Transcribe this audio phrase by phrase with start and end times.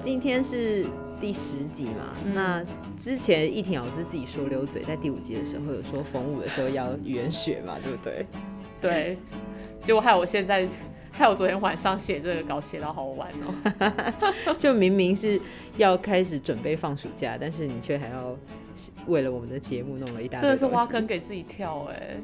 [0.00, 0.86] 今天是
[1.20, 2.64] 第十集嘛，嗯、那
[2.96, 8.26] 之前易婷老师自己说溜嘴，在第五集的时候有说逢五的时候要语言学嘛，对不对？
[8.80, 9.18] 对，
[9.82, 10.66] 结果害我现在，
[11.10, 15.40] 害我昨天晚上写这个稿写到好晚哦， 就明明是
[15.76, 18.36] 要开始准备放暑假，但是你却还要
[19.08, 22.20] 为了我们的节目弄了一大堆，真的是挖坑给自己跳哎、欸。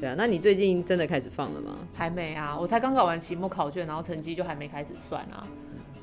[0.00, 1.76] 对啊，那你最近真的开始放了吗？
[1.92, 5.46] 还没啊，我才刚搞完期末考卷，然后成绩就还没开始算啊。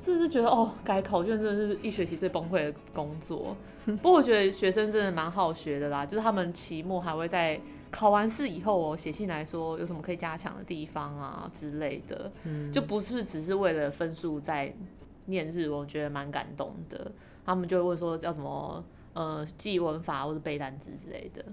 [0.06, 3.58] 真的是觉得哦，改考卷真的是一学期最崩溃的工作。
[3.86, 7.60] 不过我觉得学生真的蛮好学的啦，就是他们期末还会在
[7.90, 14.72] 考完试以后哦，写信来说有什么可以加强的地方啊之类的，嗯，就不是只是为了分数在
[15.26, 17.12] 念日文，我觉得蛮感动的。
[17.44, 21.44] 他们就会问说叫什么呃记文法或者背单词之类的。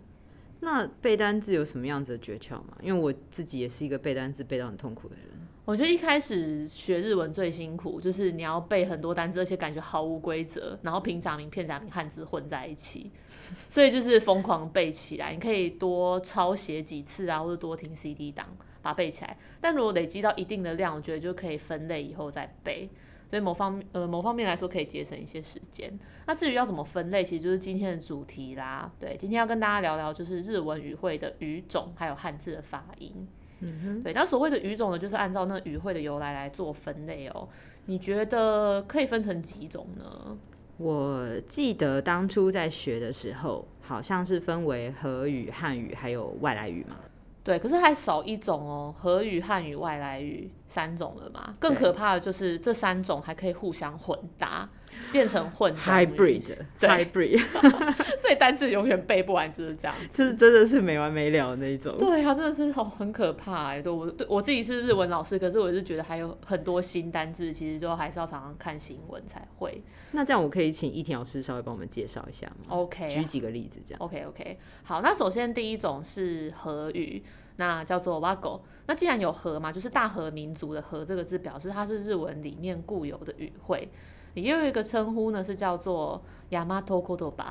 [0.60, 2.76] 那背单字有什么样子的诀窍吗？
[2.82, 5.31] 因为我自己也是一个背单词背到很痛苦的人。
[5.64, 13.12] 我觉得一开始学日文最辛苦，就是你要背很多单词，而且感觉毫无规则，然后平假名、片假名、汉字混在一起，
[13.70, 15.32] 所以就是疯狂背起来。
[15.32, 18.44] 你可以多抄写几次啊，或者多听 CD 档
[18.82, 19.36] 把它背起来。
[19.60, 22.90] 但如果累积到一定的量，我觉得就可以分类以后再背。
[23.30, 25.96] 所以某方呃某方面来说，可以节省一些时间。
[26.26, 28.90] 那至于要怎么分类，其实就是今天的主题啦。
[28.98, 33.26] 对，今天要跟大家聊聊就是日文语汇的语种，还有汉字的发音。
[33.62, 37.48] 嗯哼，对，那所谓的语种呢，就是按照那语汇的由来来做分类哦。
[37.86, 40.36] 你觉得可以分成几种呢？
[40.78, 46.96] 我记得当初在学的时候，好像是分为和语、汉语还有外来语嘛。
[47.44, 51.54] 对，可是还少一种哦，和语、汉语、外来语三种了嘛。
[51.60, 54.68] 更可怕的就是这三种还可以互相混搭。
[55.10, 57.40] 变成混 hybrid，对 hybrid，
[58.18, 61.96] 所以单字永远背不完，就是这样，就是真的是没完没了的那一种。
[61.98, 63.82] 对啊，真的是好很可怕哎。
[63.82, 69.82] 对我对我自己是日文老师，可是我是觉得还有很多新单字，其实就还是要常常看新闻才会。
[70.12, 74.00] 那这样我可以请一婷老师稍微帮我们介绍一下吗？OK，举几个例子这样。
[74.00, 77.22] OK OK，好，那首先第一种是和语，
[77.57, 78.61] 那叫做 Wago。
[78.85, 83.89] 那既然有和嘛，就是大和民族的和这个字，表示它是日文里面固有的语汇。
[84.33, 87.47] 也有一个称呼呢，是叫做ヤマトコトバ，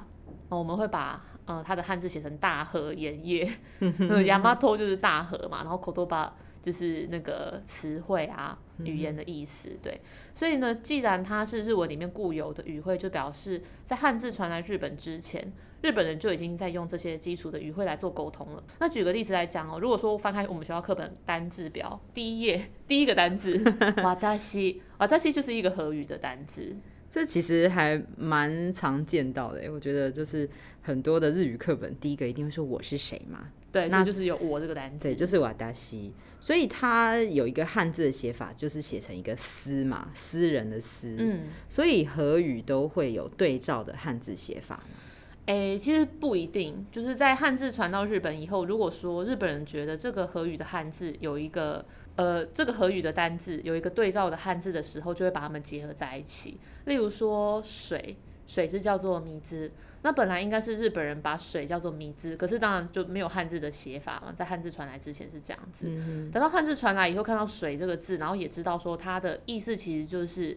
[0.49, 3.45] 我们会把呃它的汉字写成大和盐业，
[3.81, 6.31] ヤマト就是大和嘛，然后コトバ
[6.63, 10.01] 就是那个词汇啊，语言的意思，对。
[10.35, 18.63] 所以呢，既然它是日文里面固有的语汇，就表示在汉字传来日本之前， 日本人就已经在用这些基础的语汇来做沟通了。
[18.81, 26.75] 那举个例子来讲哦，如果说翻开我们学校课本单字表，第一页 第一个单字，わたし，わたし就是一个和语的单字。
[27.11, 30.49] 这其实还蛮常见到的，我觉得就是
[30.83, 33.49] 很多的日语课本第一个一定会说我是谁嘛。
[33.73, 35.09] 对，那就是有我这个单字。
[35.09, 36.11] 对，就是わたし。
[36.41, 41.15] 所以它有一个汉字的写法，就是写成一个私嘛，私人的私。
[41.19, 41.49] 嗯。
[41.69, 44.83] 所以和语都会有对照的汉字写法。
[45.48, 51.84] 诶、欸，其实不一定，就是在汉字传到日本以后，如果说日本人觉得这个和语的汉字有一个，
[52.16, 56.60] 呃，这个和语的单字有一个对照的汉字的时候，就会把它们结合在一起。
[56.86, 58.16] 例如说水，
[58.46, 59.72] 水是叫做水，
[60.04, 65.88] 那本来应该是日本人把水叫做水，可是当然就没有汉字的写法嘛，在汉字传来之前是这样子。
[65.90, 70.56] 嗯、等到汉字传来以后，看到水这个字，然后也知道说它的意思其实就是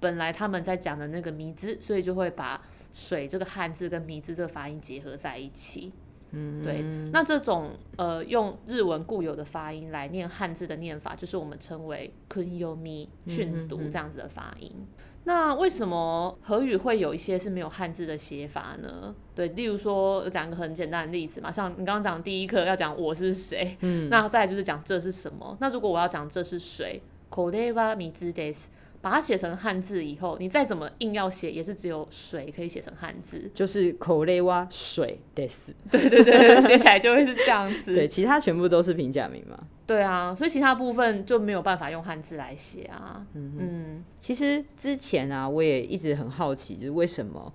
[0.00, 2.60] 本来他们在讲的那个水，所以就会把。
[2.93, 5.93] 水这个汉字跟米字这个发音结合在一起，
[6.31, 14.71] 嗯，对，那这种呃用日文固有的发音来念汉字的念法，就是我们称为 kunyomi 训读这样子的发音。
[14.75, 14.87] 嗯、
[15.23, 19.15] 那为什么和语会有一些是没有汉字的写法呢？
[19.35, 25.57] 对，例如说我讲一个很简单的例子嘛，像你刚刚讲第一课要讲我是谁，嗯，那再来就是讲这是什么。
[25.59, 28.65] 那如果我要讲这是水，これは水です。
[29.03, 35.73] 把它写成汉字以后，你再怎么硬要写，也是只有水可以写成汉字， 就是これは水です。
[35.89, 37.95] 对对对，写起来就会是这样子。
[37.95, 39.57] 对，其他全部都是平假名嘛。
[39.87, 43.25] 对啊，所以其他部分就没有办法用汉字来写啊。
[43.35, 47.53] 嗯嗯，其实之前啊，我也一直很好奇，就是为什么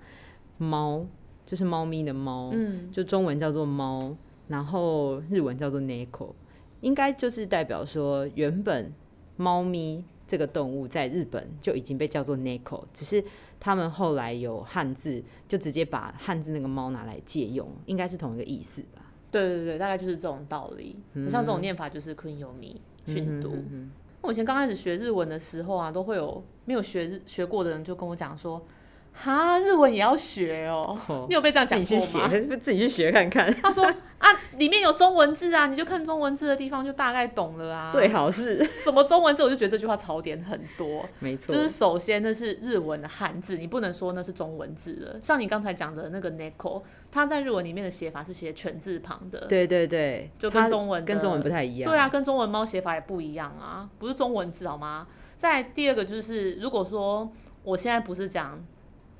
[0.56, 1.06] 猫
[1.44, 4.16] 就是猫咪的猫，嗯，就中文叫做猫，
[4.48, 6.06] 然后日文叫做猫，
[6.80, 8.90] 应该就是代表说原本
[9.36, 10.06] 猫咪。
[10.29, 13.23] 这个动物在日本就已经被叫做 neko，只是
[13.59, 19.01] 他们后来有汉字，就直接把汉字那个猫拿来借用，应该是同一个意思吧？
[19.31, 20.99] 对对对，大概就是这种道理。
[21.13, 22.75] 嗯、像这种念法就是 kunyomi
[23.07, 23.55] 训读。
[23.71, 23.89] 嗯、
[24.21, 28.63] 我以前刚开始学日文的时候啊，都会有没有学日学过的人就跟我讲说，
[29.21, 30.97] 哈，日文也要学哦？
[31.09, 31.99] 哦你有被这样讲过吗？
[31.99, 33.53] 自己去写， 自己去学看看。
[33.55, 33.83] 他说
[34.17, 37.91] 啊，里面有中文字啊，你就看中文字的地方就大概懂了啊。
[37.91, 41.05] 最好是什么中文字，我就觉得这句话槽点很多。
[41.19, 45.19] 没错，就是首先那是日文的汉字，你不能说那是中文字了。
[45.21, 46.81] 像你刚才讲的那个 Neko，
[47.11, 49.47] 它在日文里面的写法是写犬字旁的。
[49.47, 51.91] 对对对，就跟中文跟中文不太一样。
[51.91, 55.07] 对啊，跟中文猫写法也不一样啊，不是中文字好吗？
[55.37, 57.29] 再第二个就是，如果说
[57.63, 58.65] 我现在不是讲。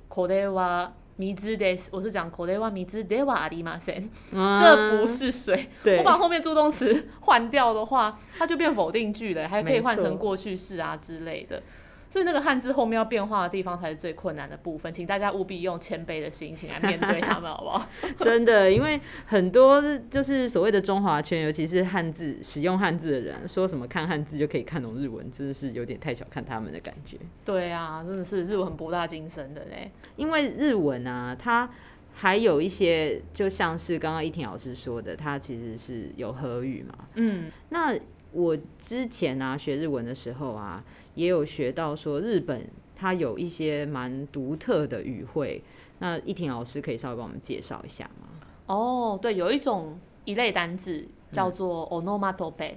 [0.09, 5.69] これは水です，我是讲これは水ではありません，这不是水。
[5.99, 11.63] 我把后面助动词换掉的话，它就变否定句了，还可以换成过去式啊之类的。
[12.10, 17.88] 所以那个汉字后面要变化的地方才是最困难的部分，请大家务必用谦卑的心情来面对他们，好不好？
[18.20, 19.80] 真的，因为很多
[20.10, 27.16] 就是所谓的中华圈，尤其是汉字使用汉字的人，说什么看汉字就可以看懂日文，真的是有点太小看他们的感觉。
[27.46, 29.92] 对啊，真的是日文博大精深的嘞。
[30.16, 31.70] 因为日文啊，它
[32.16, 37.08] 还有一些，就像是刚刚依婷老师说的，它其实是有和语嘛。
[37.14, 37.96] 嗯，那
[38.32, 40.84] 我之前啊学日文的时候啊。
[41.20, 45.62] 也有学到说日本它有一些蛮独特的语汇，
[46.00, 48.28] 那依婷老师可以稍微帮我们介绍一下吗？
[48.68, 52.76] 哦，对，有一种一类单字叫做 onomatope，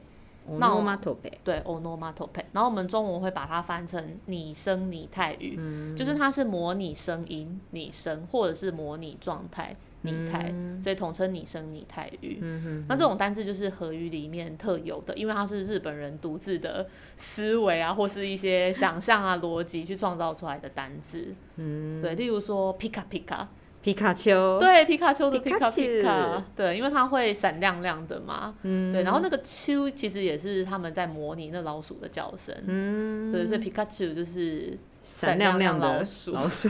[0.48, 9.76] 嗯、onomatope，对，onomatope，然后我们中文会把它翻成拟声拟态语，嗯、就是它是模拟声音、拟声或者是模拟状态。
[10.02, 12.38] 拟态，嗯、所以统称拟声拟态语。
[12.40, 21.34] 嗯、哼哼，那这种单字就是和语里面特有的，因为它是日本人独自的思维啊，或是一些想象啊、逻辑去创造出来的单字。
[21.56, 23.49] 嗯，对，例如说皮卡皮卡，
[23.81, 28.55] 皮卡丘，对，皮卡丘的皮卡皮卡，对，因为它会闪亮亮的嘛。
[28.62, 32.55] 嗯，对，然后那个丘其实也是他们在模拟那老鼠的叫声。
[32.66, 34.78] 嗯，对，所以皮卡丘就是。
[35.02, 36.69] 闪亮亮的老鼠，老鼠，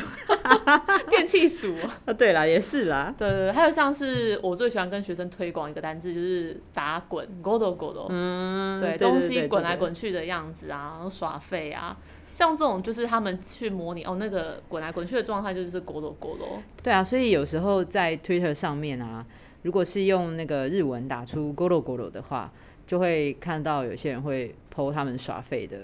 [1.11, 1.77] 电气鼠
[2.07, 11.95] 啊，对啦，也是啦，对对对，还有像是我最喜欢跟学生推广一个单字，就是打滚，godo godo，嗯，对，东西滚来滚去的样子啊，然后耍废啊，
[12.33, 16.59] 像这种就是他们去模拟哦，那个滚来滚去的状态就是 godo godo。
[16.83, 19.25] 对啊，所以有时候在 Twitter 上面啊，
[19.61, 22.51] 如果是用那个日文打出 godo godo 的话，
[22.87, 25.79] 就会看到有些人会 po 他们耍废的。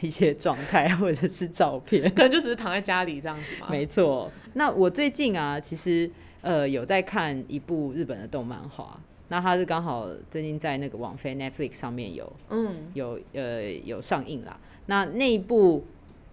[0.00, 3.68] 一些状态或者是照片，可能就只是躺在家里这样子嘛。
[3.70, 4.30] 没错。
[4.54, 6.10] 那我最近啊，其实
[6.42, 14.58] 呃有在看一部日本的动漫画，那它是刚好最近在那个网飞 Netflix 上面有，嗯，有呃有上映啦。
[14.86, 15.84] 那那一部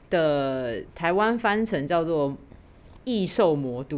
[0.09, 2.29] 的台湾翻成叫做《
[3.05, 3.97] 异兽魔都》，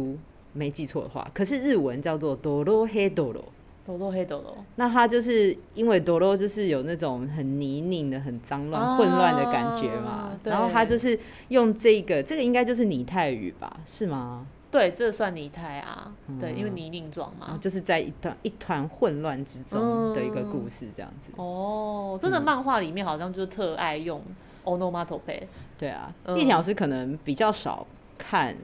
[0.52, 3.38] 没记错的话，可是日文叫做《ドロヘドロ》。
[3.85, 13.79] 多罗黑多罗，那它就是因为多罗就是有那种很泥泞的、很脏乱、混乱的感觉嘛，啊、然后它就是用这个，这个应该就是拟态语吧？
[13.85, 14.45] 是吗？
[14.69, 21.31] 对，这算拟态啊，嗯、对，因为泥泞状嘛，就是在一团一团混乱之中的一个故事这样子。
[21.35, 24.21] 嗯、哦，真的，漫画里面好像就特爱用
[24.63, 25.41] onomatope。
[25.77, 27.85] 对啊，叶老师可能比较少
[28.17, 28.55] 看。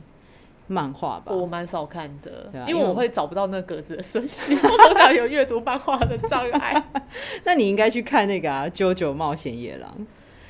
[0.68, 4.54] 漫画吧，我蛮少看的，啊、因为我会找不到那个格子的顺序。
[4.54, 6.82] 我从小有阅读漫画的障碍。
[7.44, 9.94] 那你应该去看那个啊，《JoJo 冒险野狼》。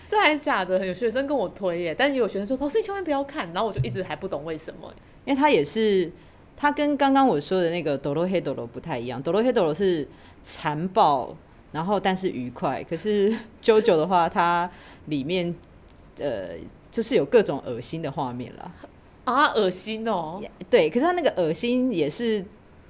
[0.07, 0.87] 这还是假的？
[0.87, 4.93] 有学生跟我推耶，但也有学生说：“老师，你千万不要看。”然后我就一直还不懂为什么。
[5.25, 6.13] 因为他也是，
[6.57, 10.07] 他跟刚刚我说的那个《ドロヘドロ》不太一样，《ドロヘドロ》是
[10.43, 11.35] 残暴，
[11.73, 12.85] 然后但是愉快。
[12.85, 13.31] 可是《
[13.63, 14.71] JoJo》的话，它
[15.07, 15.55] 里面
[16.19, 16.51] 呃，
[16.91, 18.71] 就是有各种恶心的画面啦。
[19.28, 20.42] 啊，恶心哦！
[20.70, 22.44] 对，可是他那个恶心也是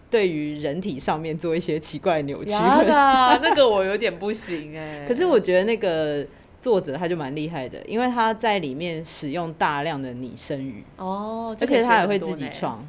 [0.07, 2.53] 对于人体上面做一些奇怪扭曲。
[3.41, 5.03] 那个我有点不行哎。
[5.07, 6.23] 可是我觉得那个
[6.59, 12.85] 作者他就蛮厉害的，因为他在里面使用大量的拟声语哦，而且他还会自己创。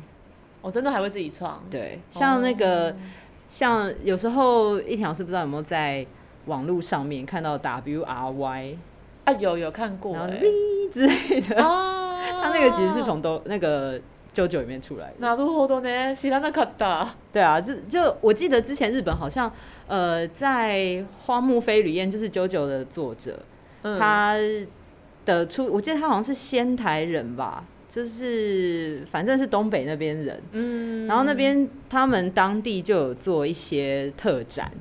[0.61, 1.65] 我、哦、真的还会自己创。
[1.71, 2.95] 对，像那个，哦、
[3.49, 6.05] 像有时候一条是不知道有没有在
[6.45, 8.79] 网络上面看到 W R Y
[9.25, 12.05] 啊，有有看过，然后 V 之类的哦。
[12.42, 14.00] 他那个其实是从都那个
[14.34, 15.28] JoJo 里面出来的。
[15.28, 17.08] なるほどね、知らなかった。
[17.32, 19.52] 对啊，就就我记得之前日本好像
[19.88, 23.38] 呃，在荒木飞吕彦就是 JoJo 的作者，
[23.84, 24.36] 嗯、他
[25.26, 30.42] 的出我记得他好像是仙台人吧，就是反正是东北那边人。
[30.52, 31.06] 嗯。
[31.06, 34.72] 然后那边他们当地就有做一些特展，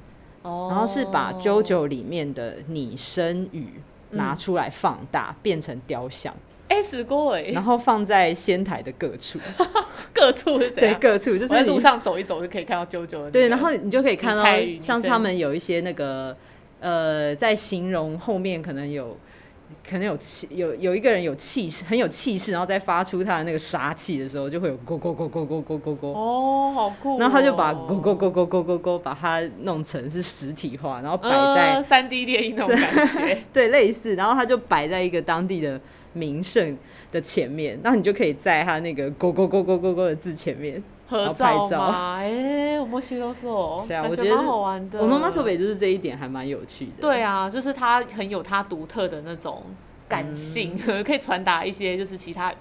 [0.42, 6.34] 哦、然后是把 JoJo 里面的拟声语拿出来放大，嗯、变成雕像。
[6.69, 7.43] 哎，死过哎！
[7.53, 9.39] 然后放在仙台的各处，
[10.13, 10.99] 各处是怎样？
[10.99, 13.31] 对，各处就是在路上走一走就可以看到 JoJo 的。
[13.31, 14.43] 对，然后你就可以看到，
[14.79, 16.35] 像他们有一些那个
[16.79, 19.17] 呃，在形容后面可能有
[19.89, 26.07] 可能有气，有有一个人有气势，很有气势，然后再发出他的那个杀气的时候，就会有咕咕咕咕咕咕咕咕。
[26.07, 27.17] 哦，好酷哦！
[27.19, 34.15] 然后他就把咕咕咕咕咕咕咕把它弄成是实体化，然后摆在三 D 电影那种感觉， 对，类似。
[34.15, 35.79] 然后他就摆在一个当地的
[36.17, 36.77] 名胜
[37.11, 40.81] 的前面，然后你就可以在它那个勾勾勾勾勾勾的字前面。
[41.09, 42.15] 合照吗？
[42.17, 44.99] 哎、欸，我们西都是哦，对啊，我觉得蛮好玩的。
[44.99, 46.91] 我妈妈特别就是这一点还蛮有趣的。
[46.99, 49.63] 对啊，就是它很有它独特的那种
[50.09, 52.53] 感性，嗯、可以传达一些就是其他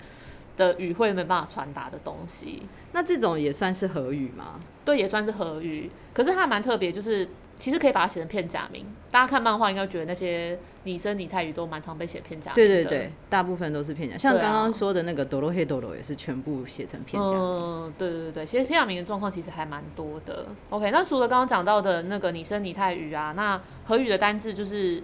[0.56, 2.62] 的语汇没办法传达的东西。
[2.92, 4.60] 那这种也算是和语吗？
[4.84, 5.90] 对，也算是和语。
[6.14, 7.28] 可是它蛮特别，就是。
[7.58, 12.54] 其实可以把它写成片假名，大家看漫画应该觉得那些拟声拟态语都蛮常被写片假名。
[12.54, 17.40] 对对对，大部分都是片假名，像刚刚说的那个哆罗嘿哆罗也是全部写成片假名。
[17.40, 20.46] 嗯，对对对，写片假名的状况其实还蛮多的。
[20.70, 25.02] OK，那除了刚刚讲到的那个拟声拟态语啊，那和语的单字就是。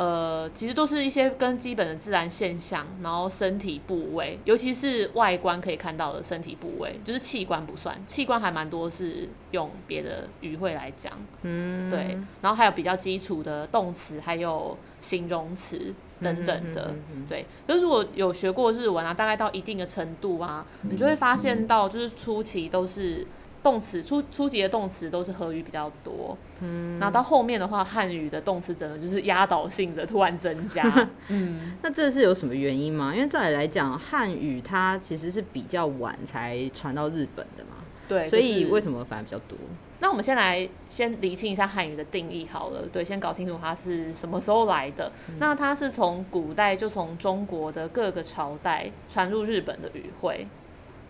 [0.00, 16.94] 呃，其实都是一些跟基本的自然现象，然后身体部位，尤其是外观可以看到的身体部位，就是器官不算，器官还蛮多是用别的语汇来讲，嗯，对，然后还有比较基础的动词，还有形容词等等的，
[17.28, 17.44] 对。
[17.66, 23.26] 可是如果有学过日文啊，大概到一定的程度啊，你就会发现到，就是初期都是。
[23.62, 30.82] 动词初初级的动词都是和语比较多，嗯，那到后面的话，汉语的动词真的就是压倒性的突然增加，
[31.28, 33.14] 嗯，那这是有什么原因吗？
[33.14, 39.58] 因为照理来讲，汉语它其实是比较晚才传到日本的嘛，对，所以为什么反而比较多？
[40.02, 45.12] 那我们先来先厘清一下汉语的定义好了，对，先搞清楚它是什么时候来的。
[45.28, 50.46] 嗯、那它是从古代就从中国的各个朝代传入日本的语汇。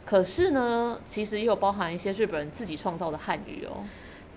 [0.04, 3.84] 可是呢，其实也有包含一些日本人自己创造的汉语哦。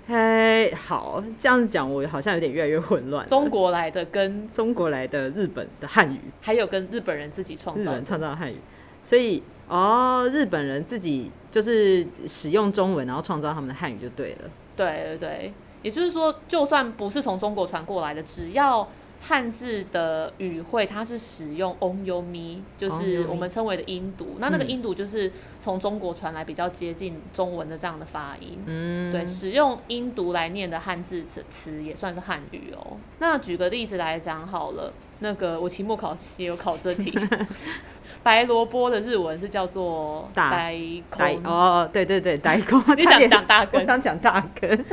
[0.07, 3.25] 哎，好，这样子讲，我好像有点越来越混乱。
[3.27, 8.57] 中国来的跟中国来的日本的汉语，还有跟日本人自己创造日本创造的汉语，
[9.01, 14.49] 所以哦，日本人自己就是使用中文，然后创造他们的汉语就对了。
[14.75, 18.87] 对对对，也就是说，就算不是从中国传过来的，只要。
[19.25, 24.35] 汉字的语汇，它是使用音読み，就是我们称为的音读。
[24.39, 28.59] 那那个音读就是从中国传来比较接近中文的这样的发音。
[28.65, 32.97] 嗯，对，使用音读来念的汉字词词也算是汉语哦。
[33.19, 37.17] 那举个例子来讲好了，那个我期末考也有考这题。
[38.21, 40.69] 白萝卜的日文是叫做大
[41.09, 42.81] 根哦，对对对，大根。
[42.97, 43.79] 你想讲大根？
[43.79, 44.85] 我想讲大根。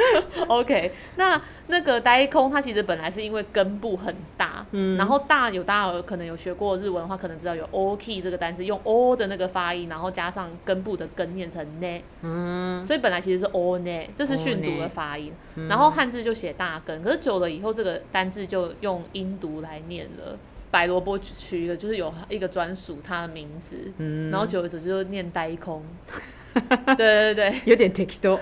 [0.48, 20.36] OK，那那个呆空它其实本来是因为根部很大，嗯，然后大有大有可能有学过日文的话，可能知道有 oki 这个单词，用 o 的那个发音，然后加上根部的根念成 ne，嗯，所以本来其实是 o ne，这是训读的发音，嗯、然后汉字就写大根，可是久了以后这个单字就用音读来念了。
[20.70, 25.84] 白萝卜取一个，就是有一个专属它的名字，嗯、然后久而久之就念呆空，
[26.96, 28.38] 对对对，有点 texto，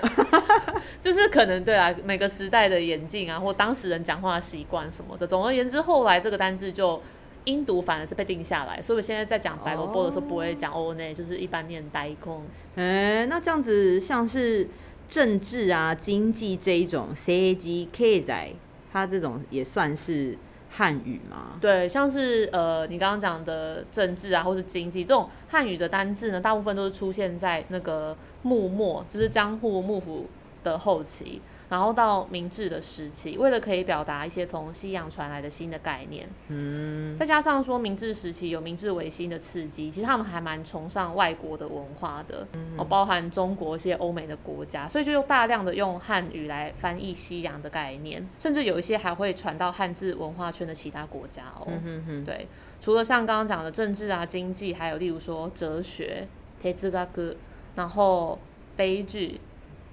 [0.99, 7.01] 就是可能对啊，每个时代的演进啊，或当时人讲话的习惯什么的，总而言之，后来这个单字就
[7.45, 12.43] 音读反而是被定下来，所以我现在在讲白萝卜的时候不会讲哦呢，就是一般念呆空。
[12.75, 14.67] 哎、欸，那这样子像是
[15.07, 18.49] 政治啊、经济这一种 c g k 仔，
[18.91, 20.37] 它这种也算是。
[20.73, 21.57] 汉语吗？
[21.59, 30.27] 对，像是呃，你刚刚讲的政治啊，或是经济这种汉语的单字呢，大部分都是出现在那个幕末，就是江户幕府
[30.63, 31.41] 的后期。
[31.71, 51.63] 然后到明治的时期，为了可以表达一些从西洋传来的新的概念，嗯，再加上说明治时期有明治维新的刺激，其实他们还蛮崇尚外国的文化的，嗯，哦，包含中国一些欧美的国家，所以就用大量的用汉语来翻译西洋的概念，甚至有一些还会传到汉字文化圈的其他国家哦。
[51.67, 52.49] 嗯哼哼，对，
[52.81, 56.27] 除了像刚刚讲的政治啊、经济，还有例如说哲学、
[56.61, 57.37] 哲学，
[57.75, 58.37] 然后
[58.75, 59.39] 悲剧、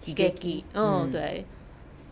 [0.01, 1.47] 喜剧，嗯，对。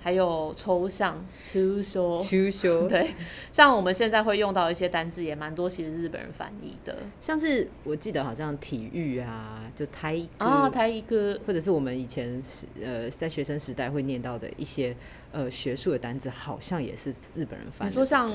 [0.06, 3.10] 还有抽象，抽象，抽象， 对，
[3.50, 12.40] 像我们现在会用到一些单字也蛮多，其实日本人翻译的，像是我记得好像体育啊，就台啊台歌，或者是我们以前
[12.80, 14.94] 呃在学生时代会念到的一些
[15.32, 17.90] 呃学术的单字，好像也是日本人翻译。
[17.90, 18.30] 你说像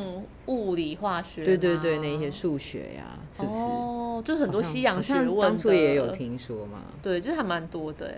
[0.48, 3.62] 物理化学，对对对，那一些数学呀，是不是？
[3.62, 6.82] 哦，就很多西洋学问，当初也有听说嘛。
[7.01, 8.13] 对，其实还蛮多的。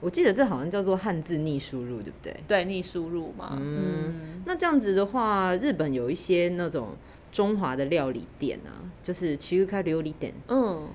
[0.00, 2.34] 我记得这好像叫做汉字逆输入，对不对？
[2.48, 3.50] 对，逆输入嘛。
[3.52, 6.88] 嗯，嗯，那这样子的话，日本有一些那种
[7.30, 10.88] 中华的料理店啊，就是中华料理店，嗯，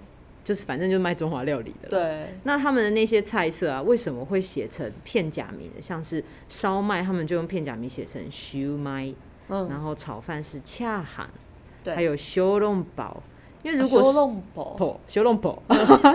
[0.44, 1.90] 就是反正就卖中华料理的。
[1.90, 2.34] 对。
[2.44, 5.80] 那他们的那些菜色啊，为什么会写成片假名的？
[5.80, 9.14] 像是烧麦，他们就用片假名写成烧麦，
[9.50, 11.30] 嗯，然后炒饭是恰饭，
[11.84, 13.22] 对，还有修龙宝，
[13.62, 15.62] 因为如果修龙宝，修龙宝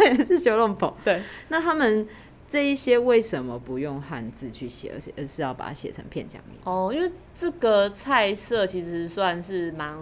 [0.03, 2.09] 也是修龙宝， 对，那他们。
[2.51, 6.59] 这一些为什么不用汉字去写，而是而是要把它写成片假名？
[6.65, 9.97] 哦，因为这个菜色其实算是蛮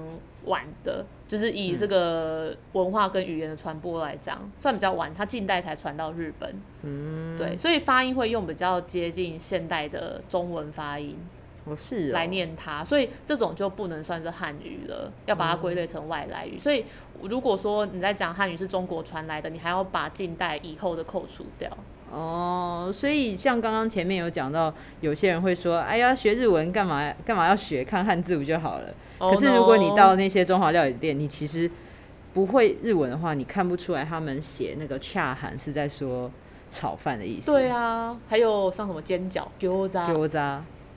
[0.46, 6.54] 晚的，就是以这个文化跟语言的传播来讲，嗯、算比较晚，它近代才传到日本。
[6.84, 11.18] 嗯，对，所以发音会用比较接近现代的中文发音，
[11.66, 16.54] 哦是来念它，所以这种就不能算是汉语了，要把它归类成外来语。
[16.54, 16.86] 嗯、所以
[17.20, 21.70] 如果说你在讲汉语是中国传来的，你还要把近代以后的扣除掉。
[22.10, 27.12] 哦，所以像刚刚前面有讲到，有些人会说：“哎呀，学日文干嘛？
[27.24, 27.84] 干嘛要学？
[27.84, 31.70] 看汉字不就好了？” oh, 可是如果你到那些中华料理店，你其实
[32.32, 36.30] 不会日文的话，你看不出来他们写那个“恰韩”是在说
[36.70, 37.52] 炒饭的意思。
[37.52, 40.38] 对啊，还有像什么煎饺、饺子、饺子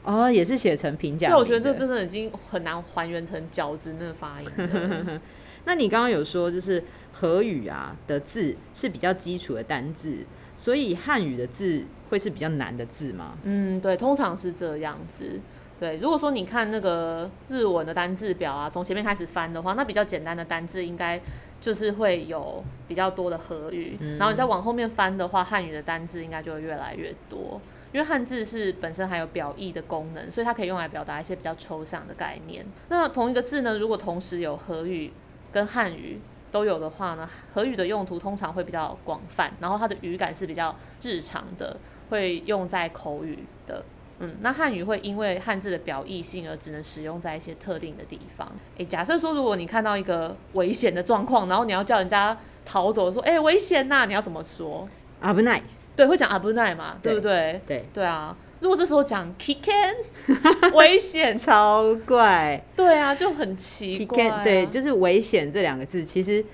[0.03, 1.36] 哦，也是写成平假名。
[1.36, 4.50] 对，我觉得这真的已经很难还原成饺子那个发音。
[5.65, 10.25] 那你刚刚有说，就是和语啊的字是比较基础的单字。
[10.62, 13.36] 所以汉语的字会是比较难的字吗？
[13.41, 15.39] 嗯，对，通常是这样子。
[15.80, 21.20] 对，如果说你看那个日文的单字表啊，从前面开始翻的话，那比较简单的单字应该
[21.60, 23.98] 就是会有比较多的和语。
[24.01, 27.60] 嗯，然后你再往后面翻的话，汉语的单字应该就会越来越多。
[27.91, 32.63] 因为汉字是本身还有表意的功能，所以它可以用来表达一些比较抽象的概念。
[32.89, 35.12] 那同一个字呢，如果同时有和语
[35.51, 41.77] 跟汉语都有的话呢，和语的用途通常会比较广泛，然后它的语感是比较日常的，
[42.10, 43.84] 会用在口语的。
[44.20, 48.48] 嗯，那汉语会因为汉字的表意性而只能使用在一些特定的地方。
[48.77, 54.88] 诶，假设说如果你看到一个危险的状况，然后你要叫人家逃走，说诶危险呐，你要怎么说？
[55.22, 55.62] 阿不奈。
[55.96, 57.62] 对，会讲阿不奈嘛，对，对不对？
[57.67, 58.36] 对对啊。
[58.62, 59.96] 如果这时候讲 kiken，
[60.75, 62.63] 危险，超怪。
[62.75, 64.44] 对啊，就很奇怪、啊。
[64.44, 66.46] 对，就是危险这两个字，其实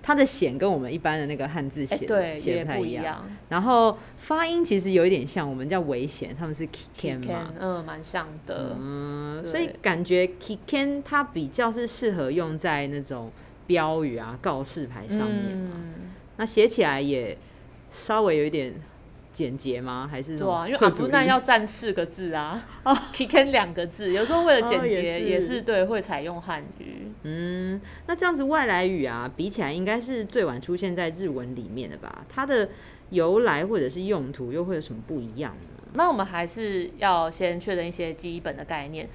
[0.00, 1.96] 它的险跟我们一般的那个汉字写
[2.38, 3.30] 写、欸、不太一样，一样。
[3.48, 8.76] 然后发音其实有一点像，我们叫危险，他们是 kiken 嘛，嗯，蛮像的。
[8.78, 13.32] 嗯，所以感觉 kiken 它比较是适合用在那种
[13.66, 15.72] 标语啊、告示牌上面嘛。
[15.74, 15.94] 嗯、
[16.36, 17.36] 那写起来也
[17.90, 18.72] 稍微有一点。
[19.36, 20.08] 简洁吗？
[20.10, 20.66] 还是对啊？
[20.66, 22.64] 因为阿布奈要占四个字啊，
[23.12, 27.12] kiken 两个字，有时候为了简洁也，也是对，会采用汉语。
[27.24, 32.24] 嗯，那这样子外来语啊，比起来应该是最晚出现在日文里面的吧？
[32.30, 32.70] 它的
[33.10, 35.82] 由来或者是用途又会有什么不一样呢？
[35.92, 39.06] 那我们还是要先确认一些基本的概念。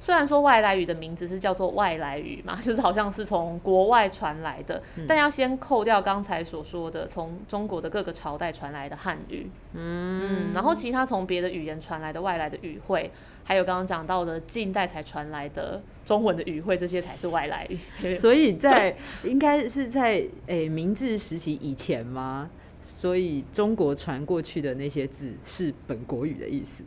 [0.00, 13.10] 虽然说外来语的名字是叫做外来语嘛， 就是好像是从国外传来的，嗯、但要先扣掉刚才所说的从中国的各个朝代传来的汉语，嗯，嗯，然后其他从别的语言传来的外来的语汇，
[13.44, 18.12] 还有刚刚讲到的近代才传来的中文的语汇，这些才是外来语。
[18.14, 20.12] 所以在应该是在
[20.46, 22.48] 诶、欸、明治时期以前吗？
[22.80, 26.82] 所以中国传过去的那些字是本国语的意思？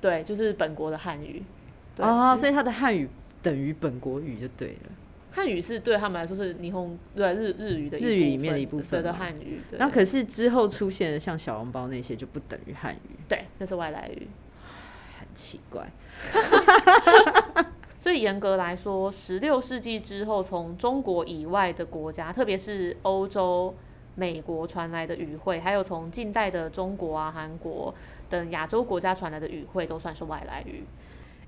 [0.00, 1.42] 对，就是本国的汉语。
[1.98, 3.08] 哦，所以它的汉语
[3.42, 4.90] 等于本国语就对了。
[5.30, 9.60] 汉语是对他们来说是霓虹对日日语的日语里面的一部分的汉语。
[9.72, 13.16] 那可是之后出现的像小笼包那些就不等于汉语。
[13.28, 14.26] 对，那是外来语。
[15.18, 15.86] 很奇怪。
[18.00, 23.74] 所以严格来说，十六世纪之后，从中国以外的国家，特别是欧洲、
[24.14, 27.94] 美国传来的语汇，还有从近代的中国啊、韩国
[28.30, 30.84] 等亚洲国家传来的语汇，都算是外来语。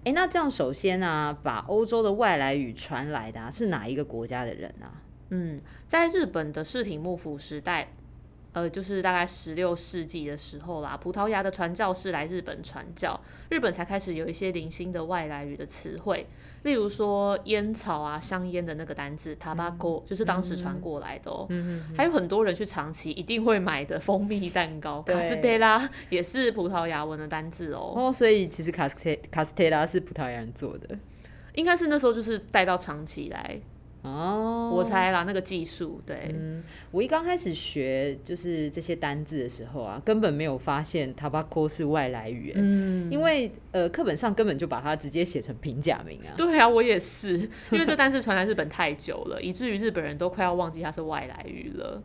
[0.05, 5.03] 哎、那这样首先呢、把欧洲的外来语传来的、啊、是哪一个国家的人啊？
[5.29, 7.89] 嗯，在日本的室町幕府时代。
[8.53, 16.27] 呃，就是大概十六世纪的时候啦，葡萄牙的传教士来日本传教，日本才开始有一些零星的外来语的词汇，
[16.65, 21.47] 例如说烟草啊、香烟的那个单字 tobacco，就是当时传过来的哦、喔。
[21.51, 21.97] 嗯嗯。
[21.97, 28.09] 还有很多人去长崎一定会买的蜂蜜蛋糕，卡斯特拉也是葡萄牙文的单字哦、喔。
[28.09, 30.99] 哦，所以其实卡斯特卡斯特拉是葡萄牙人做的，
[31.55, 33.61] 应该是那时候就是带到长崎来。
[34.03, 36.31] 哦，我猜啦，那个技术对。
[36.33, 46.33] 嗯，我一刚开始学就是这些单字的时候啊，根本没有发现 tobacco 是外来语，嗯，因为呃课本上根本就把它直接写成平假名啊。
[46.37, 47.37] 对啊，我也是，
[47.71, 52.03] 因为这单字传来日本太久了， 以至于日本人都快要忘记它是外来语了。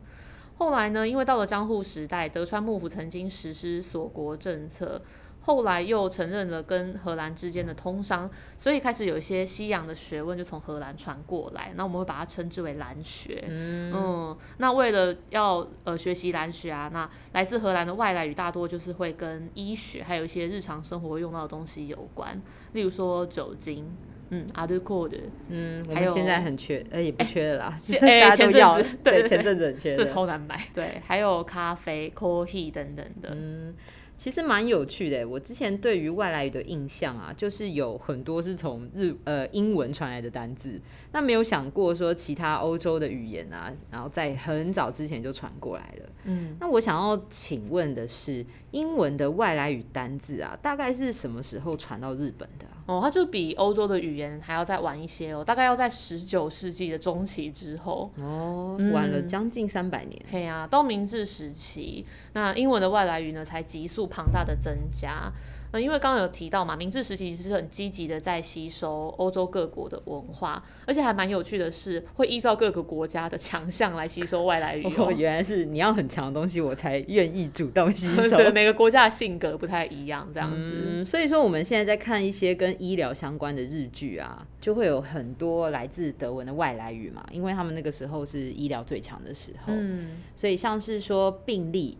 [0.58, 5.00] 后来呢，因为到了江户时代，德川幕府曾经实施锁国政策。
[5.46, 8.28] 后来又承认了跟荷兰之间的通商，
[8.58, 11.72] 所以开始有一些西洋的学问就从荷兰传过来。
[11.76, 13.44] 那我们会把它称之为兰学。
[13.46, 23.88] 嗯，嗯，那为了要呃学习兰学啊，那来自荷兰的外来语大多就是会跟医学还有一些日常生活用到的东西有关，例如说酒精。
[24.30, 25.16] 嗯，阿杜库的，
[25.50, 33.72] 嗯，我们现在很缺，呃，也不缺了啦， 哎，大家都要，对，前阵子很缺，这超难买，对，还有咖啡、coffee 等等的，嗯。
[34.16, 40.80] 其实蛮有趣的，我之前对于外来语的印象啊，就是有很多是从日呃英文传来的单字，
[41.12, 46.08] 那没有想过说其他欧洲的语言啊，然后在很早之前就传过来了。
[46.24, 48.44] 嗯，那我想要请问的是，
[48.76, 52.76] 英文的外来语单字啊，大概是什么时候传到日本的啊？
[52.84, 60.22] 哦，它就比欧洲的语言还要再晚一些哦，大概要在十九世纪的中期之后哦，晚了将近三百年。
[60.30, 65.32] 对呀，到明治时期，那英文的外来语呢才急速庞大的增加。
[65.75, 74.83] 那因为刚刚有提到嘛，明治时期其实是很积极的在吸收欧洲各国的文化，而且还蛮有趣的是，会依照各个国家的强项来吸收外来语。
[74.97, 78.35] 哦，原来是你要很强的东西，我才愿意主动吸收。
[78.35, 80.73] 对，每个国家的性格不太一样，这样子。
[80.75, 89.71] 嗯，所以说我们现在在看一些跟医疗相关的日剧啊，就会有很多来自德文的外来语嘛，因为他们那个时候是医疗最强的时候。
[89.73, 91.97] 嗯，所以像是说病历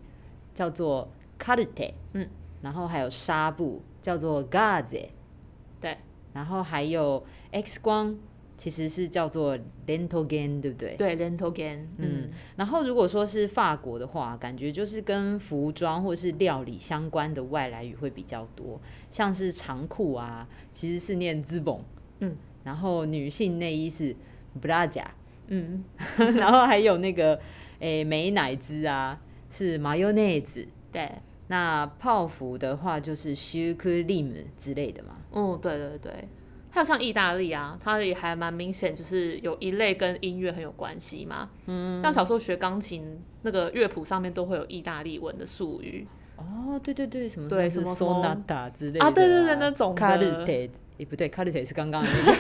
[0.54, 2.28] 叫做カルテ，嗯。
[2.63, 5.09] 然后还有纱布叫做 gauze，
[5.81, 5.97] 对，
[6.33, 8.17] 然后还有 X 光
[8.57, 10.97] 其实是叫做 Röntgen，对不对？
[10.97, 11.77] 对，Röntgen。
[11.99, 21.81] 嗯，嗯，然后如果说是法国的话，感觉就是跟服装或是料理相关的外来语会比较多，像是长裤啊，其实是念 Zibon，
[22.21, 24.17] 嗯，然后女性内衣是
[24.63, 25.05] Braga，
[25.49, 25.85] 嗯，
[26.17, 27.39] 然后还有那个
[27.81, 31.13] 诶美乃滋啊是 Mayonnaise，对。
[31.48, 35.18] 那泡芙的话就是シュークリーム之类的嘛。
[35.34, 36.12] 嗯，对对对，
[36.70, 41.50] 还有像意大利啊，它也还蛮明显，就是有一类跟音乐很有关系嘛。
[41.66, 46.08] 嗯，像小时候学钢琴，那个乐谱上面都会有意大利文的术语。
[46.38, 50.00] 哦，对对对，什么对什么 sonata 之类的啊，对对对，那种的。
[50.00, 52.38] 卡ルテ，诶，不对，卡ルテ是刚刚那个，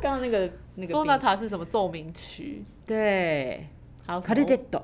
[0.00, 0.94] 刚刚那个 那个。
[0.94, 2.62] sonata 是什么奏鸣曲？
[2.86, 3.66] 对，
[4.06, 4.82] 还有卡ルテット。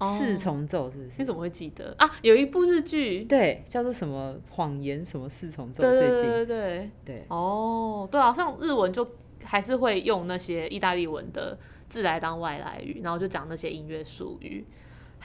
[0.00, 1.10] 四重奏是不是？
[1.18, 2.10] 你怎么会记得啊？
[2.22, 5.82] 有一部日剧，对，叫做什么谎言什么四重奏？
[5.82, 7.24] 对对对对对对。
[7.28, 9.06] 哦，对啊，像日文就
[9.44, 14.64] 还是会用那些意大利文的字来当外来语，然后就讲那些音乐术语。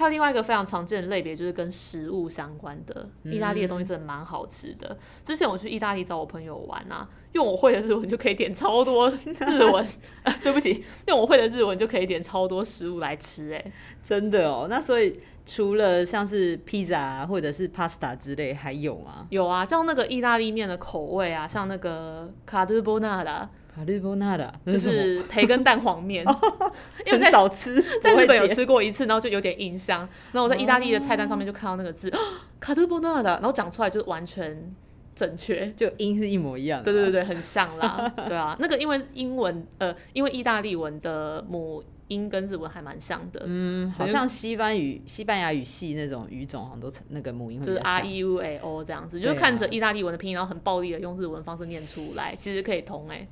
[0.01, 3.07] 还有另外一个非常常见的类别，就是跟食物相关的。
[3.23, 4.97] 意大利的东西真的蛮好吃的。
[5.23, 9.87] 之前我去意大利找我朋友玩啊，用我会的日文就可以点超多日文。
[10.23, 13.71] 啊，对不起，用我会的日文就可以点超多食物来吃，哎，
[14.03, 14.67] 真的哦。
[14.67, 19.27] 那所以除了像是披萨或者是 pasta 之类，还有吗？
[19.29, 23.47] 有啊，像那个意大利面的口味啊，像那个卡杜波纳达。
[23.73, 26.25] 卡利波纳的，就是培根蛋黄面，
[27.05, 29.99] 因为很少吃， 在日本有吃过一次，然后就有点印象。
[30.31, 32.17] 然后我在意大利的菜单上面就看到那个字，哦、
[32.59, 34.73] 卡利波纳的，然后讲出来就是完全
[35.15, 36.91] 正确，就音是一模一样的。
[36.91, 38.11] 对对对，很像啦。
[38.27, 43.41] 对啊，那个因为英文呃，因为意大利文的母音跟日文还蛮像的。
[43.45, 53.27] 嗯，好像西班语、西班牙语系那种语种，好像都那个母音就是 R E U A O 这样子，就是看着意大利文的拼音，然后很暴力的用日文方式念出来，其实可以通哎、欸。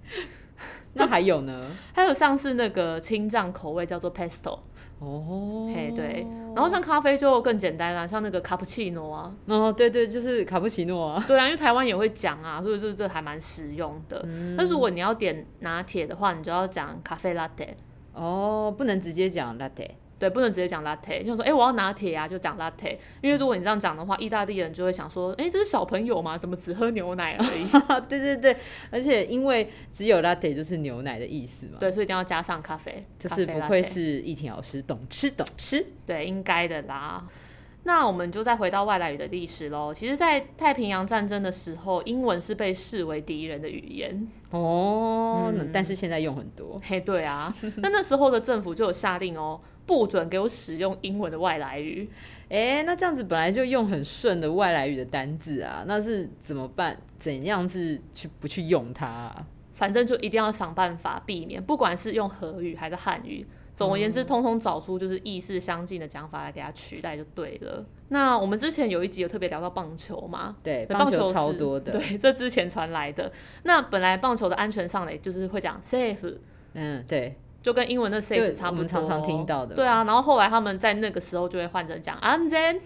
[0.93, 1.71] 那还有呢？
[1.93, 4.59] 还有像是那个青藏口味叫做 pesto
[4.99, 14.21] 哦，嘿对，然后像咖啡就更简单啦，像那个卡布奇诺啊，哦对对，就是卡布奇诺啊，对啊，因为台湾也会讲啊，所以这这还蛮实用的。
[14.57, 17.69] 那、嗯、如果你要点拿铁的话，你就要讲咖啡 latte
[18.13, 19.89] 哦，不能直接讲 latte。
[20.19, 22.97] 对，不能直接讲 latte，就说，哎、欸，我要拿铁啊，就讲 latte。
[23.21, 26.37] 因为如果你这样讲的话，意大利人就会想说，哎、欸，这是小朋友吗？
[26.37, 27.65] 怎么只喝牛奶而已？
[28.09, 28.57] 对对对，
[28.91, 31.77] 而且因为只有 latte 就是牛奶的意思嘛。
[31.79, 33.05] 对，所以一定要加上咖啡。
[33.17, 35.85] 就是不愧是易婷老师，懂吃懂吃。
[36.05, 37.25] 对，应该的啦。
[37.89, 39.91] 那我们就再回到外来语的历史喽。
[39.91, 45.69] 其实，在太平洋战争的时候，英文是被视为敌人的语言哦、嗯。
[45.73, 46.79] 但是现在用很多。
[46.83, 47.51] 嘿，对啊。
[47.77, 49.59] 那那时候的政府就有下令哦。
[49.87, 52.07] 不准给我使用英文的外来语，
[52.47, 56.95] 哎、欸，那这样子本来就用很顺的外来语的单字啊，那是怎么办？
[57.17, 59.47] 怎样是去不去用它、啊？
[59.73, 63.43] 反正就一定要想办法避免，不管是用和语还是汉语，
[63.78, 67.84] 总而言之，通通找出就是意思相近的讲法来给它取代就对了。
[68.08, 70.56] 那我们之前有一集有特别聊到棒球嘛？
[70.62, 71.92] 对，棒球超多的。
[71.92, 73.32] 对，这之前传来的。
[73.64, 76.36] 那本来棒球的安全上嘞，就是会讲 safe。
[76.74, 77.36] 嗯，对。
[77.62, 79.74] 就跟英文的 safe 差不多，我们常常听到的。
[79.74, 82.78] 对啊，然后后来他们在那个时候就会换成讲安全、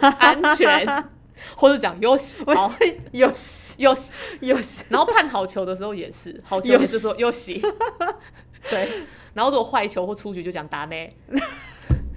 [0.00, 1.04] 安全，
[1.56, 2.72] 或者讲よし，好
[3.12, 4.84] よし よしよし。
[4.88, 7.62] 然后判好球的时候也是，好球也是说よし。
[8.69, 8.89] 对，
[9.33, 11.13] 然后如果坏球或出局就讲打咩。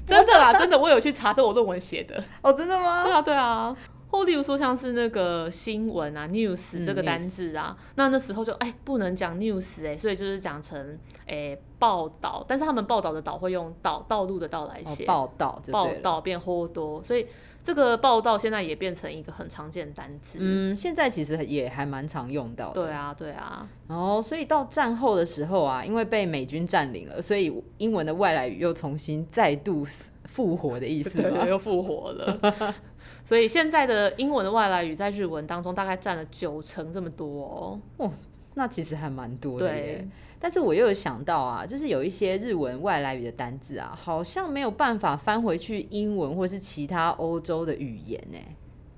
[0.07, 2.23] 真的啦，真的，我有去查这我论文写的。
[2.43, 3.05] 哦，真的吗？
[3.05, 3.77] 对啊，对啊。
[4.11, 17.27] 或例如说像是那个新闻啊，news 这个单字啊，嗯、那那时候就哎、欸、不能讲 news 哎、欸，所以就是讲成哎报道，但是他们报道的道会用道道路的道来写，报道报道变货多，所以
[17.65, 20.39] 这个报道现在也变成一个很常见的单字。
[20.41, 22.83] 嗯，现在其实也还蛮常用到的。
[22.83, 23.67] 对啊，对啊。
[23.89, 29.83] 然后所以到战后的时候啊，因为被美军占领了，所以英文的外来语又重新再度
[30.27, 32.75] 复活的意思，对，又复活了。
[33.25, 38.13] 所以现在的英文的外来语在日文当中大概占了九成这么多哦，哦，
[38.53, 39.81] 那其实还蛮多的耶。
[39.83, 40.09] 对。
[40.44, 48.38] 但是我又有想到啊，就是有一些日文外来语的单字啊，好像没有办法翻回去英文或是其他欧洲的语言呢。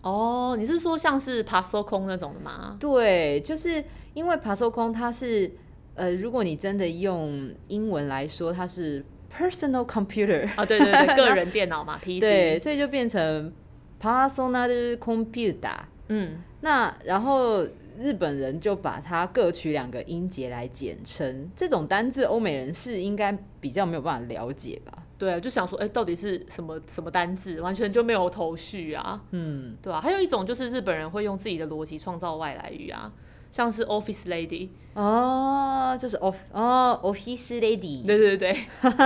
[0.02, 2.78] 哦，你是说像是パソコン那种的吗？
[2.80, 5.52] 对，就是因为パソコン它是
[5.96, 13.54] 呃，如果你真的用英文来说，它是 personal computer 啊，对 对对， 个人电脑嘛，PC，对，所以就变成。
[14.02, 15.78] Personal computer，
[16.08, 17.64] 嗯，那然后
[17.99, 25.03] 日本人就把它各取两个音节来简称，这种单字欧美人是应该比较没有办法了解吧？
[25.19, 33.13] 对啊，就想说，哎、欸，到底是什么什么单字，完全就没有头绪啊，嗯，对啊，还有一种就是日本人会用自己的逻辑创造外来语啊，
[33.51, 38.57] 像是 office lady，哦，就是 off，哦，office lady，对对对，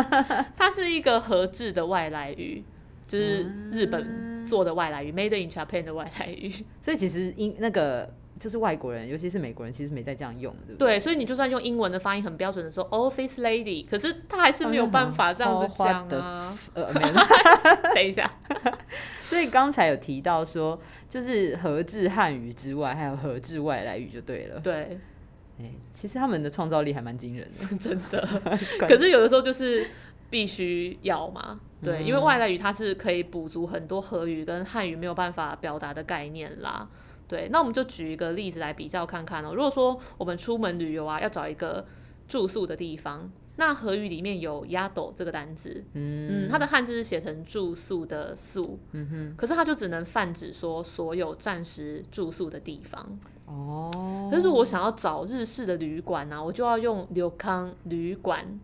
[0.57, 2.65] 它是一个合制的外来语，
[3.07, 4.03] 就是日本。
[4.03, 6.51] 嗯做的外来语，Made in Japan 的外来语，
[6.81, 10.95] 所以其实英那个就是外国人，尤其是美国人，其实没在这样用，对不对？
[10.97, 16.59] 对，所以你就算用英文的发音很标准的说 Office Lady，可是他还是没有办法这样子讲啊。
[16.75, 17.01] 呃，没
[17.95, 18.29] 等一下。
[19.25, 24.59] 所以刚才有提到说，就是合制汉语之外，还有合制外来语就对了。
[24.59, 24.99] 对，
[25.59, 28.59] 欸，其实他们的创造力还蛮惊人的， 真的。
[28.89, 29.87] 可是有的时候就是。
[30.31, 31.59] 必须要嘛？
[31.83, 36.89] 对，因为外来语它是可以补足很多和语跟汉语没有办法表达的概念啦。
[37.31, 39.55] 对，那我们就举一个例子来比较看看哦。
[39.55, 41.87] 如果说我们出门旅游啊，要找一个
[42.27, 53.19] 住宿的地方，那和语里面有「宿」这个单字，嗯，它的汉字是写成住宿的宿，嗯哼，可是它就只能泛指说所有暂时住宿的地方。
[53.47, 58.59] 哦，可是如果我想要找日式的旅馆呢，我就要用「流康」旅馆。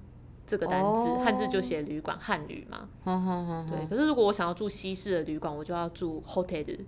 [0.48, 1.42] 这个单字汉、oh.
[1.42, 3.68] 字就写旅馆汉语嘛，oh, oh, oh, oh.
[3.68, 3.86] 对。
[3.88, 6.78] 可是如果我想要住西式的旅馆，我就要住 hotel。